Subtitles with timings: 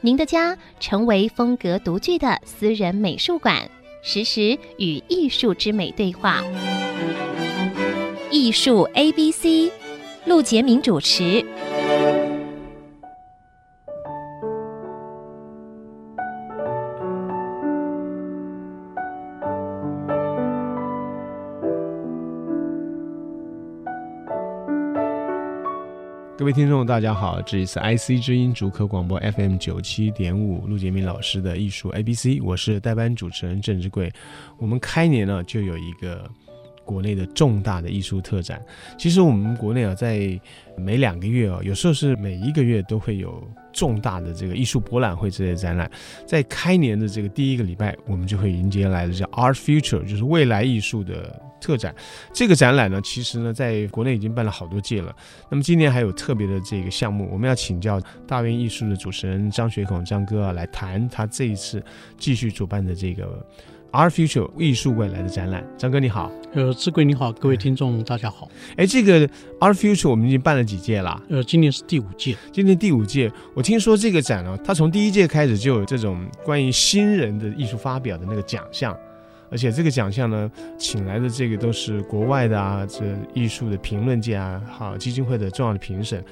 [0.00, 3.68] 您的家成为风格独具的私人美术馆，
[4.00, 6.42] 实时与艺术之美对话。
[8.30, 9.72] 艺术 A B C，
[10.24, 11.44] 陆杰明主持。
[26.48, 34.10] 各位听众，大家好，这里是 IC 之音主科广播 FM 九七点五，陆杰明老师的艺术 ABC，我是代班主持人郑志贵。
[34.56, 36.24] 我们开年呢，就有一个
[36.86, 38.64] 国内的重大的艺术特展。
[38.96, 40.40] 其实我们国内啊，在
[40.78, 45.90] 每两个月啊，有时候是每一个月都会有重大的这个艺术博览会之类的展览。
[46.26, 51.42] 在开年的这个第一个礼拜，我们就会迎接来的叫 Art Future，就是未来艺术的。
[51.60, 51.94] 特展，
[52.32, 55.14] 这个展览呢，其实呢，在国内已经办了好多届了。
[55.50, 61.82] 那么今年还有特别的这个项目，我们要请教大院艺术的主持人张学孔张哥啊，来谈他这一次
[62.16, 63.46] 继续主办的这个
[63.90, 65.66] Art Future 艺术未来的展览。
[65.78, 68.48] 张哥你好，呃，志贵你好，各位听众大家好。
[68.76, 69.26] 哎，这个
[69.60, 71.20] Art Future 我们已经办了几届了？
[71.30, 72.36] 呃，今年是第五届。
[72.52, 78.96] 今年第五届，我听说这个展呢，它从第一届开始就有这种关于新人的艺术发表的那个奖项。
[79.50, 83.04] 而且这个奖项呢，请来的这个都是国外的啊，这
[83.34, 86.22] 艺术的评论界啊，好基金会的重要的评审。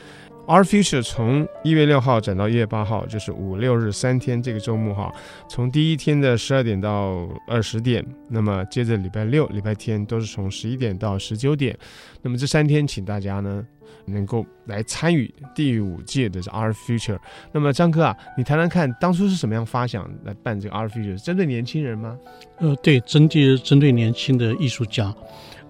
[0.47, 5.13] Art Future 从一月六号展到一月八号，就是五六日三天这个周末哈，
[5.49, 11.77] 从第一天的十二点到二十点，那么接着礼拜六、礼拜天都是从十一点到十九点，
[12.23, 13.67] 那么这三天请大家呢。
[14.09, 17.19] 能够来参与第五届的这 Art Future，
[17.53, 21.21] 那么张哥啊，你谈谈看，当初是什么样发想来办这个 Art Future？
[21.21, 22.17] 针对年轻人吗？
[22.59, 25.13] 呃，对，针对针对年轻的艺术家，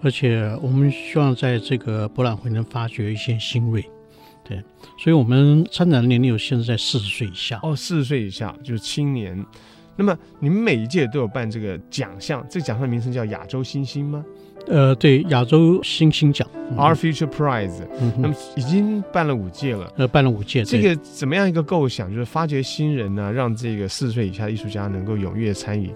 [0.03, 3.83] 而且我们希望在这个博览会能发掘一些新锐，
[4.47, 4.63] 对，
[4.97, 7.59] 所以我们参展的年龄有限制在四十岁以下。
[7.63, 9.45] 哦，四十岁以下就是青年。
[9.95, 14.23] 那么你们每一届都有办这个奖项，这个奖项的名称叫亚洲新星吗？
[14.67, 20.63] 呃，对，亚洲新星奖 our Future Prize，嗯，那么已经办了五届了，呃，办了五届。
[20.63, 22.11] 这个怎么样一个构想？
[22.11, 25.91] 就是发掘新人呢，让这个四十岁以下的艺术家能够踊跃参与，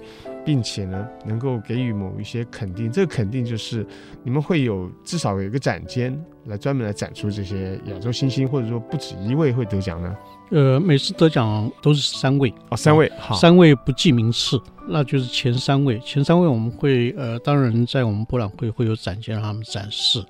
[0.46, 2.91] 并且呢，能够给予某一些肯定。
[2.91, 3.85] 这个肯定就是
[4.24, 10.16] 你们会有至少有一个展间来专门来展出这些亚洲新星，或者说不止一位会得奖呢？
[10.52, 14.59] 呃，每次得奖都是三位哦，三位好，三位不记名次，
[14.90, 15.97] 那就是前三位。
[16.00, 20.22] 前三位我们会呃，当然在我们博览会会有展间让他们展示，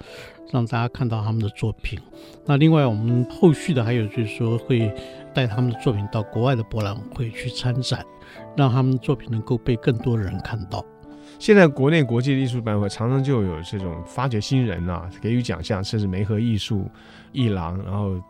[0.51, 1.99] 让大家看到他们的作品。
[2.45, 4.93] 那另外我们后续的还有就是说会
[5.33, 8.05] 带他们的作品到国外的博览会去参展，
[8.55, 10.85] 让他们的作品能够被更多人看到。
[11.39, 16.89] 现在国内国际的艺术博览会常常就有这种发掘新人啊，给予奖项，甚至媒和艺术
[17.31, 18.21] 一廊，然后。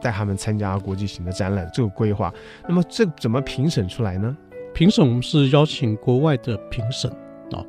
[0.00, 2.34] 带他们参加国际型的展览，这个规划，
[2.68, 4.36] 那么这怎么评审出来呢？
[4.74, 7.08] 评审我们是邀请国外的评审
[7.52, 7.64] 啊，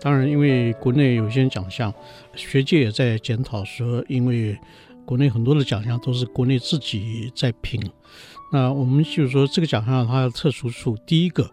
[0.00, 1.92] 当然因为国内有些奖项，
[2.34, 4.58] 学界也在检讨说，因为
[5.04, 7.78] 国内很多的奖项都是国内自己在评，
[8.52, 11.50] 那我们就是说这个奖项它的特殊处，第一个，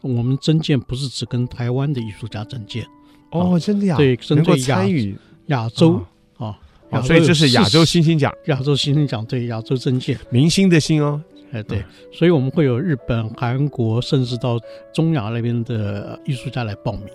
[0.00, 2.86] 我们征件不是只跟台湾的艺术家征件，
[3.30, 5.16] 哦，真的呀，对，针对亚参与？
[5.46, 5.94] 亚洲
[6.36, 6.46] 啊。
[6.46, 6.56] 哦
[6.90, 10.18] 哦、所以这是亚洲新星奖，亚洲新星奖对亚洲征件。
[10.28, 11.18] 明星的星哦，
[11.50, 11.82] 哎对，
[12.12, 14.58] 所以我们会有日本、韩国，甚至到
[14.92, 17.06] 中亚那边的艺术家来报名。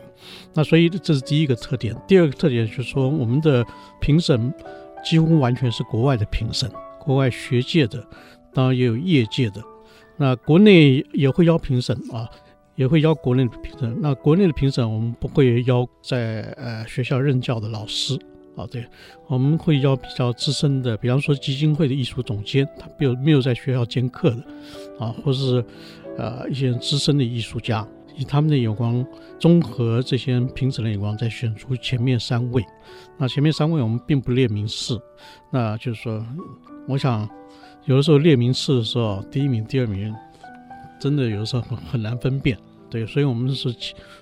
[0.51, 3.63] 那所以这是第一个特点，第二个特点就是说，我们的
[4.01, 4.51] 评审
[5.05, 6.67] 几乎完全是国外的评审，
[6.99, 8.03] 国外学界的，
[8.57, 9.61] 当然也有业界的。
[10.17, 12.27] 那国内也会邀评审啊，
[12.73, 13.95] 也会邀国内的评审。
[14.01, 18.17] 那国内的评审我们不会邀在呃学校任教的老师。
[18.55, 18.83] 啊，对，
[19.27, 24.43] 我们会邀比较资深的，比方说基金会的艺术总监，他没有没有在学校兼课的，
[24.99, 25.63] 啊，或是
[26.17, 29.05] 呃一些资深的艺术家，以他们的眼光，
[29.39, 32.65] 综合这些评审的眼光，再选出前面三位。
[33.19, 34.99] 那前面三位我们并不列名次，
[35.51, 36.25] 那就是说，
[36.87, 37.29] 我想
[37.87, 40.13] 有的时候列名次的时候，第一名、第二名，
[40.99, 42.57] 真的有的时候很很难分辨。
[42.89, 43.73] 对，所以我们是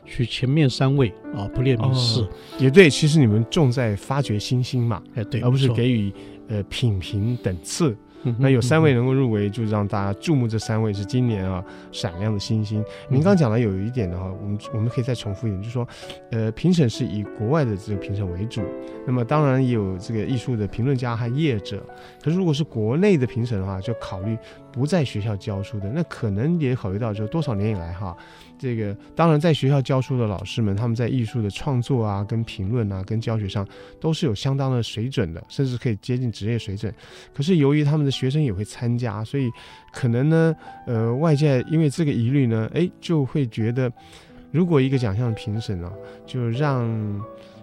[0.06, 2.22] 取前面三位啊，不列名次。
[2.22, 2.30] 哦，
[2.60, 2.90] 也对。
[2.90, 6.14] 其实你们重在发掘新星嘛，哎，对，而不是给予
[6.48, 7.98] 呃品评等次。
[8.26, 12.84] 嗯、那有三位能够入围，就让大家注目这三位是今年啊闪亮的星星。
[13.08, 15.88] 您刚讲的有一点的话，我们我们可以再重复一点，就是说，
[16.32, 18.62] 呃，评审是以国外的这个评审为主，
[19.06, 21.86] 那么当然也有这个艺术的评论家和业者。
[22.22, 24.38] 可是如果是国内的评审的话，就考虑
[24.72, 28.16] 不在学校教书的，那可能也考虑到，就多少年以来哈。
[28.58, 33.68] 这个当然，在学校教书的老师们，他们在艺术的创作啊、跟评论啊、跟教学上，
[34.00, 36.94] 都是有相当的水准的，甚至可以接近职业水准。
[37.34, 39.52] 可是由于他们的学生也会参加，所以
[39.92, 40.56] 可能呢，
[40.88, 43.92] 呃，外界因为这个疑虑呢，哎，就会觉得，
[44.52, 45.92] 如果一个奖项评审啊，
[46.26, 46.90] 就让。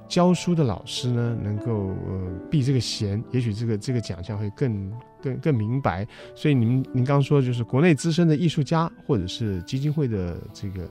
[0.09, 1.73] 教书的老师呢，能够
[2.07, 6.07] 呃避这个嫌，也许这个这个奖项会更更更明白。
[6.35, 10.87] 所以您您刚说就是国内资深的艺术家，或者是基金会的这个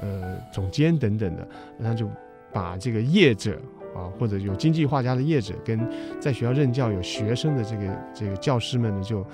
[0.00, 2.08] 呃总监等等的，那就
[2.52, 3.60] 把这个业者
[3.94, 5.78] 啊，或者有经济画家的业者，跟
[6.20, 9.26] 在学校任教有学生的这个这个教师们呢，就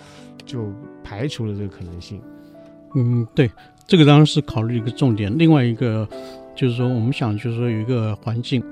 [0.45, 0.73] 就
[1.03, 2.21] 排除了这个可能性。
[2.95, 3.51] 嗯，对，
[3.87, 5.37] 这个当然是考虑一个重点。
[5.37, 6.09] 另外一个
[6.55, 8.63] 就是说，我们想就是说有一个环境。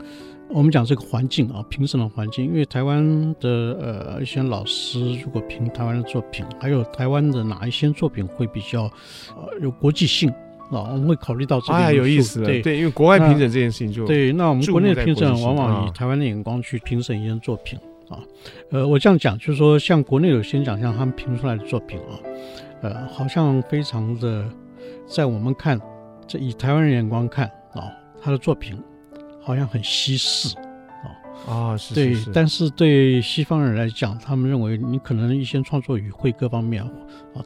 [0.48, 3.48] 我们讲这个环境啊，评审的环境，因为台湾的
[3.80, 8.84] 呃一些老师如果评台湾的作品，还有台湾的哪一些作品会比较
[9.34, 10.32] 呃有国际性
[10.70, 11.74] 啊，我们会考虑到这个。
[11.74, 17.78] 哎，有意思了，对对，因为国外评审这件事情就对，那我们国内的评审往往以台湾的眼光去评审一件作品
[18.08, 18.18] 啊。
[18.70, 22.12] 呃，我这样讲就是说，像国内有些奖项他们评出来的作品啊，
[22.82, 24.44] 呃，好像非常的，
[25.06, 25.80] 在我们看
[26.26, 27.90] 这以台湾人眼光看啊，
[28.20, 28.76] 他的作品。
[29.42, 31.06] 好像很西式，啊、
[31.46, 36.90] 哦、啊，是，对是是，但是对西方人来讲，他们认为你可能一些创作语汇各方面啊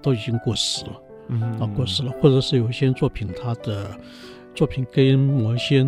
[0.01, 1.10] 都已经过时了，嗯，
[1.59, 3.91] 啊过时了，或者是有一些作品，他的
[4.55, 5.87] 作品跟某一些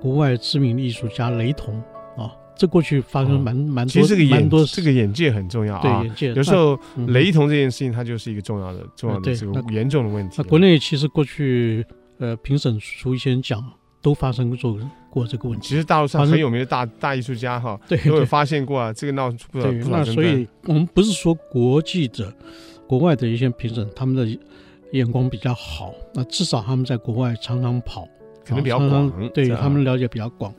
[0.00, 1.74] 国外知名的艺术家雷同
[2.16, 10.36] 啊，这过去发生蛮蛮、哦、多，其实这个眼蛮多这个眼界很重要啊，对眼界，有时候雷同这件事情，它就是一个重要的、嗯、重要的这个严重的问题。
[10.38, 11.84] 那，那国内其实过去
[12.18, 13.64] 呃评审出一些奖。
[14.00, 14.78] 都发生过
[15.10, 15.70] 过这个问题。
[15.70, 19.90] 其实大陆上很有名的大大艺术家哈，对，都有发现过啊，这个闹出不少不少。
[19.90, 22.32] 那所以我们不是说国际的、
[22.86, 24.38] 国外的一些评审他们的
[24.92, 28.08] 眼光比较好，那至少他们在国外常常跑，
[28.44, 30.54] 可能比较广，对他们了解比较广。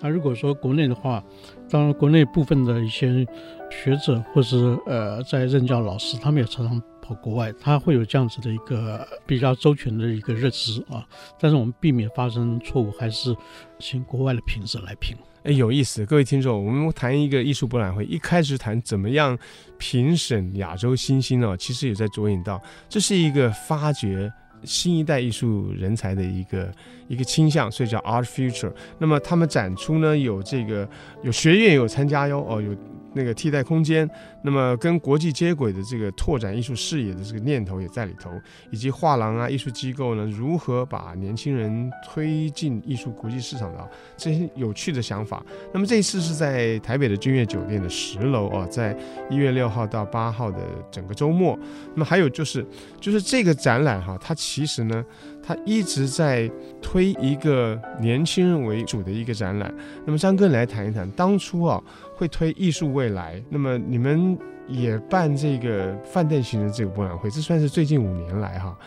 [0.00, 1.22] 那如果说国内的话，
[1.70, 3.26] 当然国内部分的一些
[3.70, 6.82] 学者或是呃在任教老师，他们也常常。
[7.04, 11.04] 跑国外，他会有这样子的一个比较周全的一个认知啊。
[11.36, 13.36] 但是我们避免发生错误，还是
[13.80, 15.16] 请国外的评审来评。
[15.44, 19.36] 哎，有意思，各位听众，我们谈一个艺术博览会，一开始谈怎么样
[19.76, 21.56] 评审亚洲新星呢？
[21.56, 26.72] 其实也在着眼到，这是一个发掘新一代艺术人才的一个
[27.08, 28.72] 一个倾向，所以叫 Art Future。
[28.98, 30.88] 那么他们展出呢，有这个
[31.22, 32.76] 有学院有参加哟，哦有。
[33.14, 34.08] 那个替代空间，
[34.42, 38.30] 那么跟国际接轨的这个拓展艺术视野的这个念头也在里头，
[38.70, 45.44] 以及画廊啊、艺术机构呢，如何把年轻人推进艺术国际市场的，这些有趣的想法。
[45.72, 48.96] 那么这一次是在台北的君悦酒店的十楼啊，在
[49.30, 50.58] 一月六号到八号的
[50.90, 51.58] 整个周末。
[51.94, 52.66] 那么还有就是，
[53.00, 55.04] 就是这个展览哈，它其实呢。
[55.44, 56.48] 他一直在
[56.80, 59.74] 推一个年轻人为主的一个展览。
[60.06, 61.82] 那么张哥，来谈一谈，当初啊
[62.22, 64.38] 会推艺术未来，那么你们
[64.68, 68.78] 也办这个饭店型的这个博览会，这算是最近五年来哈。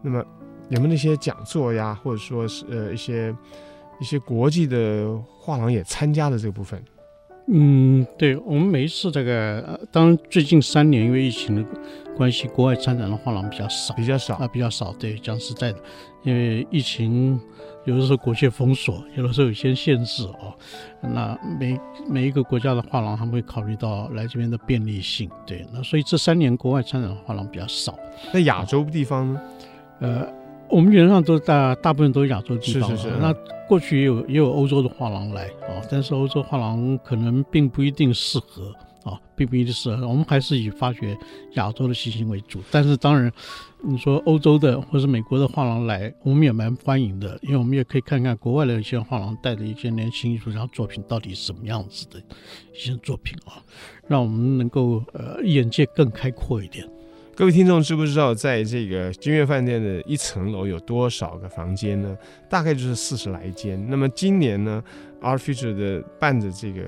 [0.00, 0.24] 那么
[0.68, 3.34] 有没有那些讲座呀，或者说是呃一些
[4.00, 6.80] 一些国际的画廊也参加的这个部分？
[7.48, 11.64] 嗯，对，我们每一次这个，当然最近三年因为疫情的
[12.16, 14.92] 关系，国外参展的画廊比较少，比较少啊，比较少。
[14.94, 15.78] 对，讲实在的，
[16.22, 17.40] 因为疫情
[17.84, 20.54] 有的时候国界封锁，有的时候有些限制哦。
[21.02, 21.78] 那每
[22.08, 25.30] 每一个国家的画廊，他们会考虑到来这边的便利性。
[25.46, 27.94] 对，那所以这三年国外参展的画廊比较少。
[28.32, 29.40] 那亚洲地方呢？
[30.00, 30.44] 呃。
[30.70, 33.16] 我们原则上都大大部分都是亚洲地方，是是是。
[33.20, 33.32] 那
[33.68, 39.90] 过去也有也有欧洲的画廊来啊，但是欧洲画廊可能并不一定适合啊，并不一定是。
[39.90, 41.16] 我们还是以发掘
[41.52, 42.60] 亚洲的新星为主。
[42.70, 43.30] 但是当然，
[43.82, 53.62] 你说欧洲的或是美国的画廊来，我们也蛮欢迎的，因为我们也可以看看国外的一些画廊带的一些年轻艺术家作品到底什么样子的一些作品啊，
[54.08, 56.88] 让我们能够呃眼界更开阔一点。
[57.36, 62.16] 各位听众知不知道，在这个君悦饭店的一层楼有多少个房间呢？
[62.48, 63.84] 大概就是四十来间。
[63.90, 64.80] 那么今年呢
[65.20, 66.82] ，Art Future 的办的这个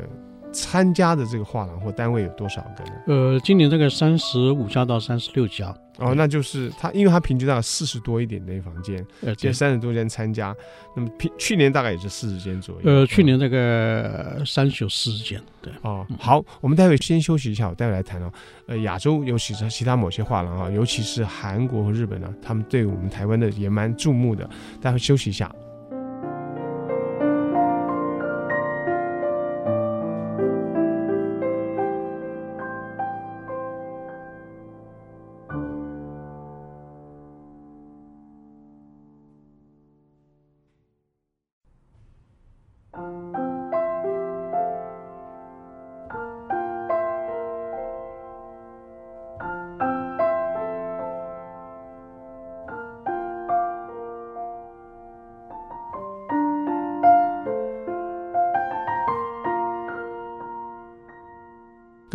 [0.57, 2.93] 参加的这个画廊或单位有多少个呢？
[3.07, 5.75] 呃，今年大概三十五家到三十六家。
[5.99, 10.55] 哦，那就是他，因为他平均大概四十多一点的房间，呃，这三十多间参加，
[10.95, 12.83] 那么平去年大概也是四十间左右。
[12.85, 15.73] 呃，去年大概三十九四十间，对。
[15.81, 18.31] 哦，好，我们待会先休息一下，我待会来谈哦。
[18.67, 24.47] 呃，亚洲尤其是其他某些画廊啊，尤其是韩国和日本呢，他们对我们台湾的也蛮注目的。
[24.83, 25.51] 待会休息一下。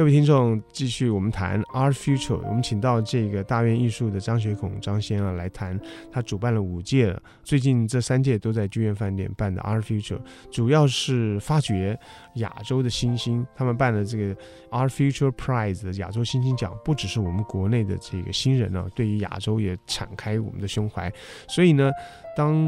[0.02, 2.40] 各位听众，继续我们谈 Art Future。
[2.48, 5.80] 我们请到这个大院艺术的张学孔张先生来谈，
[6.12, 11.96] 他主办了五届了，最近这三届都在君悦饭店办的 Art Future，主要是发掘
[12.38, 13.46] 亚洲的新星。
[13.56, 14.36] 他们办的这个
[14.72, 21.14] Art Future Prize 的亚洲新星奖，不只是我们国内的这个新人呢、啊，对于亚洲也敞开我们的胸怀。
[21.48, 21.92] 所以呢，
[22.36, 22.68] 当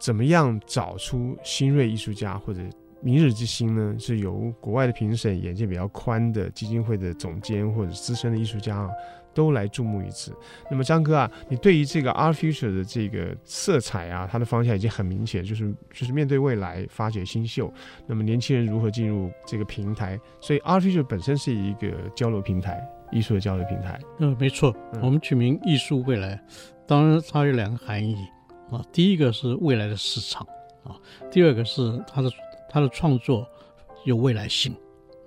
[0.00, 2.60] 怎么样找出新锐艺术家或者
[3.06, 8.90] 明日之星呢，是由国外的评审、眼界比较宽的基金会的总监或者资深的艺术家啊，
[9.32, 10.34] 都来注目一次。
[10.68, 17.72] 那么张哥啊，你对于这个 Art Future 的这个色彩啊，它的方向已经很明显，就是就是面对未来，发掘新秀。
[18.08, 20.18] 那么年轻人如何进入这个平台？
[20.40, 24.00] 所以 Art Future 本身是一个交流平台，艺术的交流平台。
[24.18, 24.74] 嗯，没错。
[25.00, 26.42] 我们取名艺术未来，
[26.88, 28.16] 当然它有两个含义
[28.72, 28.84] 啊。
[28.92, 30.44] 第一个是未来的市场
[30.82, 30.98] 啊，
[31.30, 32.28] 第二个是它的。
[32.76, 33.48] 他的创作
[34.04, 34.76] 有未来性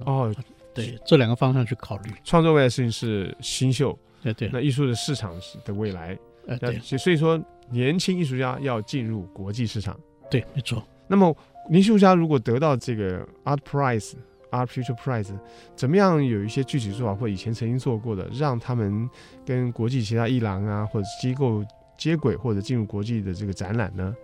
[0.05, 0.31] 哦，
[0.71, 2.11] 对，这两个方向去考虑。
[2.23, 4.51] 创作未来性是新秀，对对。
[4.53, 5.33] 那艺术的市场
[5.65, 6.15] 的未来，
[6.45, 6.77] 呃对。
[6.79, 10.83] 所以说，年轻艺术家要进入国际市场，对，没错。
[11.07, 11.35] 那么，
[11.71, 14.13] 艺术家如果得到这个 Art Prize、
[14.51, 15.35] Art Future Prize，
[15.75, 19.09] 怎么样有一些具体做法，或以前曾经做过的，让他们
[19.43, 21.65] 跟国际其他艺廊啊或者机构
[21.97, 24.15] 接轨，或者进入国际的这个展览呢？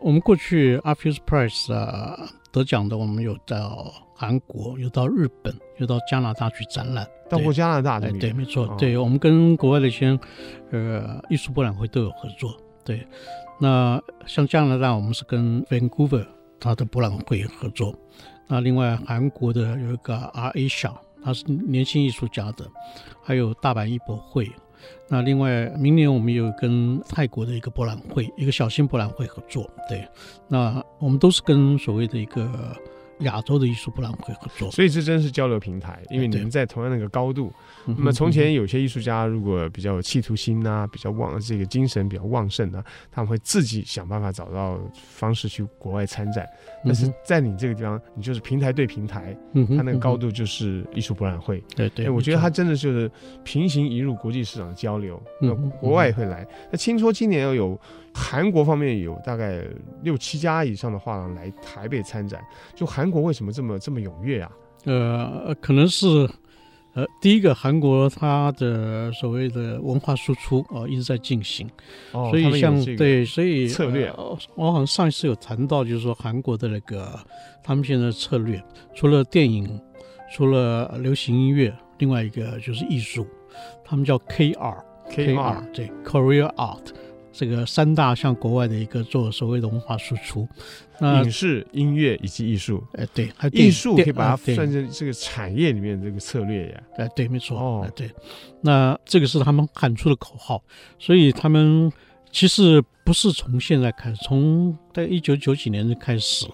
[0.00, 2.28] 我们过去 Art Future Prize 啊。
[2.52, 7.06] 得奖的，我们有到韩国，有到日本，有到加拿大去展览。
[7.28, 8.64] 到过加拿大对，对，没错。
[8.64, 10.18] 哦、对，我们跟国外的一些
[10.70, 12.56] 呃艺术博览会都有合作。
[12.82, 13.06] 对，
[13.60, 16.26] 那像加拿大，我们是跟 Vancouver
[16.58, 17.94] 它的博览会合作。
[18.46, 22.66] 那另外韩国的有一个 Art Asia，他是年轻艺术家的，
[23.22, 24.50] 还有大阪艺博会。
[25.08, 29.70] 那另外，明年我们有跟泰国的一个博览会，一个小型博览会合作。
[29.88, 30.06] 对，
[30.48, 32.50] 那我们都是跟所谓的一个。
[33.20, 37.50] 亚洲的艺术博览会合作，所以这真是交流平台，因为你们在同样的一个高度。
[37.86, 46.46] 那么从前有些艺术家如果比较有企图心呐、啊，比较旺，这个精神比较旺盛啊，他们会自己想办法找到方式去国外参展。
[46.86, 49.36] 但是在你这个地方，你就是平台对平台，
[49.76, 51.62] 它那个高度就是艺术博览会。
[51.74, 53.10] 对对，我觉得它真的就是
[53.44, 56.46] 平行移入国际市场的交流，那国外也会来。
[56.70, 57.78] 那听说今年要有。
[58.18, 59.62] 韩国方面有大概
[60.00, 62.42] 六七家以上的画廊来台北参展，
[62.74, 64.50] 就韩国为什么这么这么踊跃啊？
[64.84, 66.26] 呃，可能是
[66.96, 71.68] 呃，第一个韩国它的所谓的文化输出哦、呃、一直在进行，
[72.12, 77.20] 哦、所以像对，所以策略、呃，我好像上一次有谈到，就是说韩国的那个
[77.62, 79.78] 他们现在的策略，除了电影，
[80.34, 83.26] 除了流行音乐，另外一个就是艺术，
[83.84, 86.94] 他们叫 KR，KR 对，Korea Art。
[87.38, 90.48] 这个三大向国外的一个做所谓的文化输出，
[90.98, 98.10] 那影视、音乐以及艺术，哎，对，还艺术可以把它算成这个产业里面这个策略呀，哎，对，没错，哦，对，
[98.62, 100.62] 那这个是他们喊出的口号，
[100.98, 101.92] 所以他们
[102.32, 106.46] 其实不是从现在开始，从在一九九几年就开始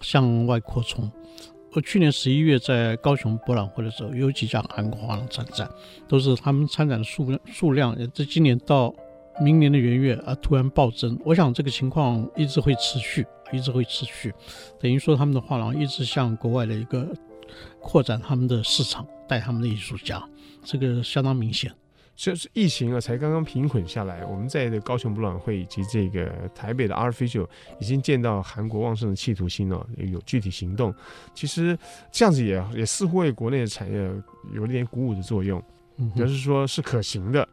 [0.00, 1.12] 向外扩充。
[1.72, 5.70] 我去年十一月在高雄博览会的时候，有几家韩国画廊参展，
[6.08, 8.94] 都是他们参展的数量数量，这今年到。
[9.38, 14.32] 明年的元月啊，突然暴增，我想这个情况一直会持续，一直会持续，
[14.78, 17.08] 等于说他们的画廊一直向国外的一个
[17.80, 20.22] 扩展他们的市场，带他们的艺术家，
[20.62, 21.72] 这个相当明显。
[22.16, 27.46] 就是疫情啊，才刚刚平稳下来，我们在的高雄博览会以及这个台北的 Art Future
[27.80, 30.94] 已经见到韩国旺盛的企图心了，有具体行动。
[31.32, 31.78] 其实
[32.12, 34.12] 这样子也也似乎为国内的产业
[34.52, 35.62] 有一点鼓舞的作用，
[36.14, 37.48] 表示说是可行的。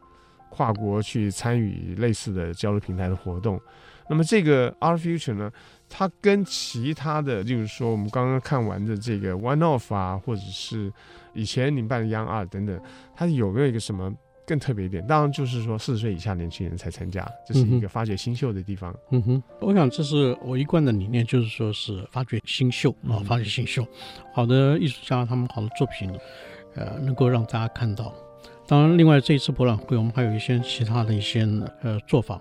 [0.50, 3.60] 跨国去参与类似的交流平台的活动，
[4.08, 5.52] 那么这个 Art Future 呢，
[5.88, 10.92] 它跟其他的，就是说我们刚刚看完的这个 One Off 啊，或者是
[11.34, 12.80] 以前你办的 Young Art 等等，
[13.14, 14.12] 它有没有一个什么
[14.46, 15.06] 更特别一点？
[15.06, 18.96] 当然就是说四十岁以下年轻人才参加，这是一个发掘新秀的地方。
[19.10, 23.86] 嗯哼，我想这是我一贯的理念，就是说是发掘新秀啊，发掘新秀，
[24.32, 26.10] 好的艺术家他们好的作品，
[26.74, 28.14] 呃，能够让大家看到。
[28.68, 31.48] 当然，另外这一次博览会，我们还有一些其他的一些
[31.82, 32.38] 呃做法，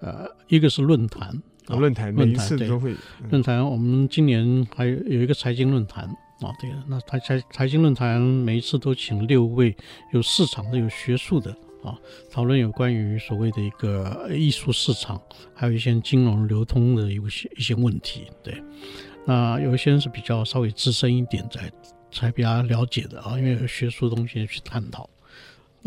[0.00, 1.28] 呃，一个是论坛。
[1.68, 2.94] 啊论坛每一次都会
[3.30, 6.04] 论坛，我们今年还有有一个财经论坛
[6.40, 9.76] 啊，对，那财财财经论坛每一次都请六位
[10.12, 11.50] 有市场的、有学术的
[11.84, 11.94] 啊，
[12.32, 15.20] 讨论有关于所谓的一个艺术市场，
[15.54, 18.26] 还有一些金融流通的一些一些问题。
[18.42, 18.60] 对，
[19.26, 21.70] 那有一些人是比较稍微资深一点，在
[22.10, 25.08] 才比较了解的啊，因为有学术东西去探讨。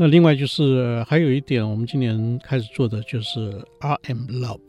[0.01, 4.60] 那另外就是还有一点，我们今年开始做的就是 Art and Love。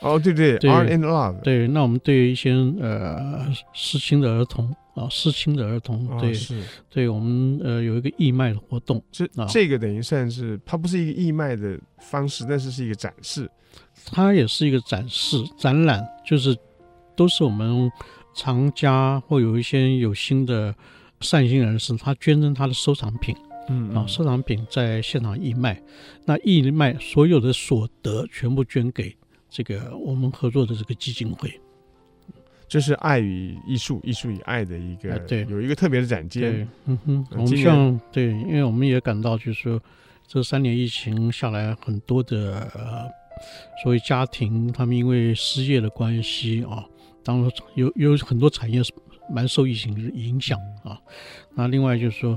[0.00, 13.46] 哦，对对，对，Art and Love，对，那我们对于一些呃失亲的儿童啊，失亲的儿童，对，哦、是对我们呃有一个义卖的活动，这这个等于算是它不是一个义卖的方式，但是是一个展示，
[14.06, 16.56] 它也是一个展示展览，就是
[17.14, 17.92] 都是我们
[18.34, 20.74] 藏家或有一些有心的
[21.20, 23.36] 善心人士，他捐赠他的收藏品，
[23.68, 25.80] 嗯，嗯啊，收藏品在现场义卖，
[26.24, 29.14] 那义卖所有的所得全部捐给。
[29.50, 31.60] 这个我们合作的这个基金会，
[32.66, 36.66] 这是爱与艺术、艺术与爱的一个，哎、对，有一个特别的展间。
[36.86, 39.80] 嗯哼，我们希望对，因为我们也感到，就是说，
[40.26, 43.08] 这三年疫情下来，很多的呃，
[43.80, 46.84] 所谓家庭，他们因为失业的关系啊，
[47.22, 48.92] 当然有有很多产业是
[49.32, 50.98] 蛮受疫情影响啊。
[51.54, 52.36] 那另外就是说，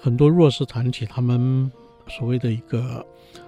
[0.00, 1.70] 很多弱势团体，他们
[2.08, 3.04] 所谓的一个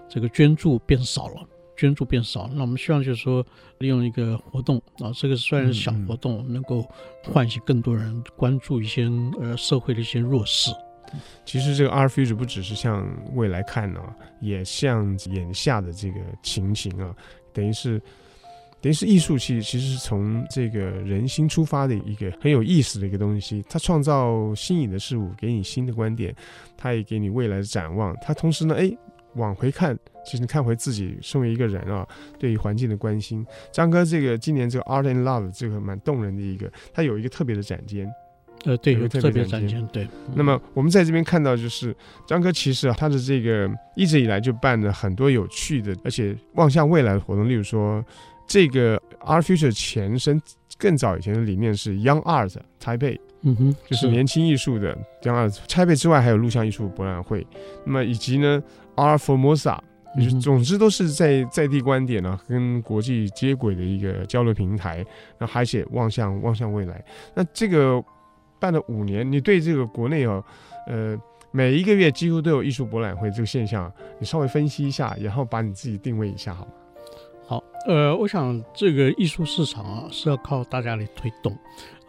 [0.09, 1.47] 这个捐助变少了。
[1.77, 3.47] 捐助变少，那我们希望就是说，
[3.79, 6.85] 利用一个活动啊，这个虽然是小活动，嗯、能够
[7.23, 9.09] 唤醒更多人关注一些
[9.41, 10.73] 呃社会的一些弱势。
[11.45, 17.15] 其实这个 Art Future 不只是向未来看啊，也向眼下的这个情形啊，
[17.53, 18.03] 等于是
[18.81, 26.35] 等于是艺术，其实其实是从这个人心出发的一个很有意思的一个东西，它创造新颖的事物，给你新的观点，
[26.77, 28.91] 它也给你未来的展望，它同时呢，哎。
[29.35, 32.05] 往回看，其实你看回自己身为一个人啊，
[32.41, 33.47] 对于环境的关心。
[33.71, 38.11] 张哥，这个今年这个 Art and Love 这个蛮动人的一个，它有一个特别的展间，
[38.65, 40.09] 呃，对，有特别的展间，对。
[40.35, 41.95] 那么我们在这边看到，就是
[42.27, 47.49] 张哥其实啊，他的这个一直以来就办了很多有趣的，而且望向未来的活动。
[47.49, 48.05] 例如说，
[48.49, 50.41] 这个 Art Future 前身
[50.77, 53.21] 更早以前的理念是 Young Art Taipei。
[53.43, 57.47] 嗯哼，就是年轻艺术的 Young Art 台北之外还有录像艺术博览会，
[57.85, 58.61] 那么以及呢
[58.97, 59.79] ，Art Formosa，
[60.17, 65.07] 就是总之都是在在地观点呢、啊，跟国际接轨的一个交流平台。
[65.39, 67.05] 那还写望向望向未来。
[67.33, 68.03] 那这个
[68.59, 70.45] 办了五年，你对这个国内哦，
[70.89, 71.17] 呃，
[71.53, 76.73] 每一个月几乎都有艺术博览会这个现象，你稍微分析一下，然后把你自己定位一下好吗？
[77.89, 81.57] 好，呃，我想这个艺术市场啊是要靠大家来推动。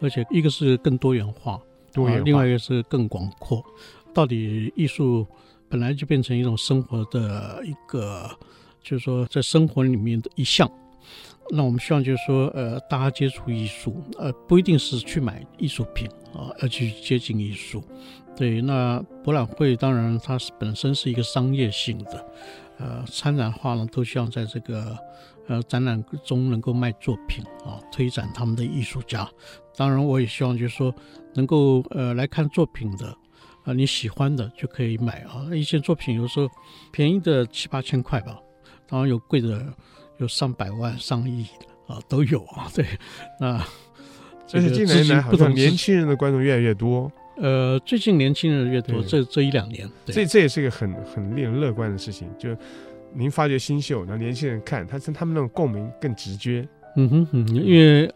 [0.02, 1.58] 而且一个是更多元化，
[1.92, 3.64] 多元化，另外一个是更广阔。
[4.12, 5.26] 到底艺术
[5.70, 8.30] 本来就变成一种生活的一个，
[8.82, 10.70] 就是说在生活里面的一项。
[11.50, 17.82] 那我们希望就是说，呃，大家接触艺术，呃，不一定是去买艺术品啊，而去接近艺术。
[18.36, 22.26] 对，那博览会当然它是本身是一个商业性的，
[22.78, 24.96] 呃，参展话呢都希望在这个。
[25.50, 29.28] 呃，展览中能够卖作品啊，推展他们的艺术家。
[29.76, 30.94] 当然，我也希望就是说，
[31.34, 33.16] 能够呃来看作品的，啊、
[33.64, 35.44] 呃，你喜欢的就可以买啊。
[35.52, 36.48] 一些作品有时候
[36.92, 38.38] 便宜的七八千块吧，
[38.86, 39.66] 当然有贵的，
[40.18, 42.70] 有上百万、上亿的啊，都有啊。
[42.72, 42.86] 对，
[43.40, 43.56] 那
[44.54, 47.10] 而且近年来好像年轻人的观众越来越多。
[47.38, 52.56] 呃，最近年轻人越多，这这一两年，这这也是一个很很令人乐观的事情，就。
[53.14, 56.66] 您发掘新秀，让年轻人看，他跟他们那种共鸣更直接。
[56.96, 58.12] 嗯哼嗯，因为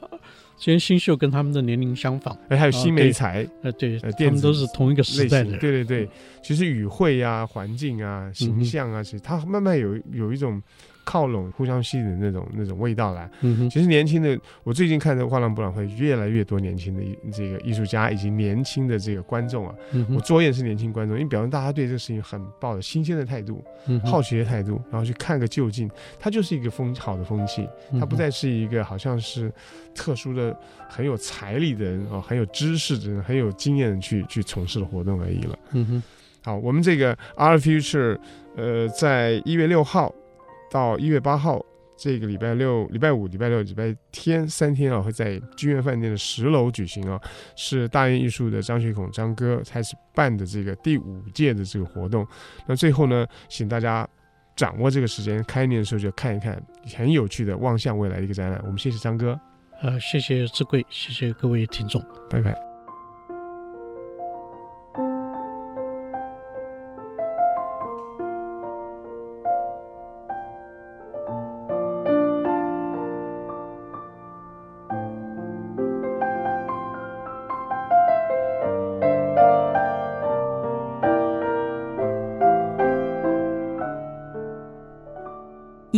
[0.56, 5.58] 其实新秀跟他们的年龄相仿，哎，还有新媒材，呃，对，呃，他们都是同一个时代的。
[5.58, 6.08] 对对对，
[6.42, 10.62] 其实语汇啊、环境啊、形象啊，其实他慢慢有有一种。
[11.04, 13.30] 靠拢、互相吸引的那种那种味道来。
[13.42, 19.74] 嗯哼，其实年轻的，我最近看的画廊博览会，越来越多年轻的这个艺术家以及年轻的这个观众啊。
[19.92, 25.90] 嗯、我着眼是年轻观众，因为表示大家对这个事情很抱着新鲜的态度、嗯、好奇的态度，然后去看个究竟。
[26.18, 27.68] 它就是一个风好的风气，
[28.00, 29.52] 它不再是一个好像是
[29.94, 30.56] 特殊的、
[30.88, 35.58] 很有财力的人啊、很有知识的人、很有经验的人去去从事的活动而已了。
[35.72, 36.02] 嗯哼，
[36.42, 38.18] 好，我们这个 Art Future，
[38.56, 40.14] 呃，在一月六号。
[40.74, 41.64] 到一月八号，
[41.96, 47.16] 这个礼拜六、礼拜五、礼拜六、礼拜天三天啊，会在君悦饭店的十楼举行啊，
[47.54, 52.26] 是大元艺术的张学孔张哥开始办的这个第五届的这个活动。
[52.66, 54.04] 那最后呢，请大家
[54.56, 56.60] 掌握这个时间，开年的时候就看一看
[56.96, 58.60] 很有趣的望向未来的一个展览。
[58.64, 59.38] 我们谢谢张哥，
[59.80, 62.73] 呃，谢谢志贵，谢谢各位听众，拜拜。